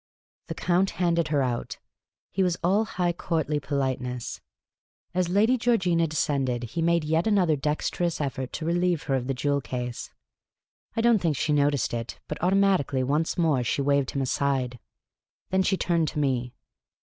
The 0.47 0.55
Count 0.55 0.89
handed 0.97 1.27
her 1.27 1.43
out; 1.43 1.77
he 2.31 2.41
was 2.41 2.57
all 2.63 2.85
high 2.85 3.13
courtly 3.13 3.59
polite 3.59 3.99
THAT 3.99 4.05
SUCCKEDS? 4.21 4.33
TUK 4.33 4.41
SHABBY 4.41 4.47
LOOKINd 4.65 4.75
MAN 4.79 4.87
MUTTERKD. 4.87 5.13
ness. 5.13 5.13
As 5.13 5.35
Lady 5.35 5.57
Georgina 5.59 6.07
descended, 6.07 6.63
he 6.71 6.81
made 6.81 7.03
yet 7.03 7.27
another 7.27 7.55
dexterous 7.55 8.19
effort 8.19 8.51
to 8.53 8.65
relieve 8.65 9.03
her 9.03 9.13
of 9.13 9.27
the 9.27 9.35
jewel 9.35 9.61
case. 9.61 10.11
I 10.95 11.01
don't 11.01 11.19
think 11.19 11.37
she 11.37 11.53
noticed 11.53 11.93
it, 11.93 12.19
but 12.27 12.41
automatically 12.41 13.03
once 13.03 13.37
more 13.37 13.63
.she 13.63 13.83
waved 13.83 14.09
him 14.09 14.23
aside. 14.23 14.79
Then 15.51 15.61
she 15.61 15.77
turned 15.77 16.07
to 16.07 16.17
me. 16.19 16.55